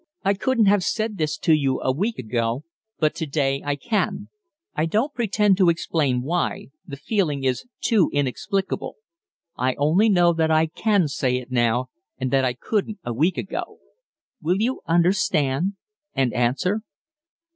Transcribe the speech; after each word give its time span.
"I 0.25 0.33
couldn't 0.33 0.65
have 0.65 0.83
said 0.83 1.19
this 1.19 1.37
to 1.37 1.53
you 1.53 1.79
a 1.81 1.91
week 1.91 2.17
ago, 2.17 2.63
but 2.97 3.13
to 3.17 3.27
day 3.27 3.61
I 3.63 3.75
can. 3.75 4.29
I 4.73 4.87
don't 4.87 5.13
pretend 5.13 5.57
to 5.57 5.69
explain 5.69 6.23
why 6.23 6.69
the 6.87 6.97
feeling 6.97 7.43
is 7.43 7.67
too 7.81 8.09
inexplicable. 8.11 8.95
I 9.55 9.75
only 9.75 10.09
know 10.09 10.33
that 10.33 10.49
I 10.49 10.65
can 10.65 11.07
say 11.07 11.37
it 11.37 11.51
now, 11.51 11.91
and 12.17 12.31
that 12.31 12.43
I 12.43 12.53
couldn't 12.55 12.97
a 13.03 13.13
week 13.13 13.37
ago. 13.37 13.77
Will 14.41 14.59
you 14.59 14.81
understand 14.87 15.73
and 16.15 16.33
answer?" 16.33 16.81